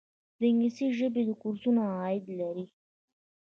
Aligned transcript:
د 0.39 0.41
انګلیسي 0.49 0.87
ژبې 0.97 1.21
کورسونه 1.41 1.81
عاید 2.01 2.25
لري؟ 2.39 2.65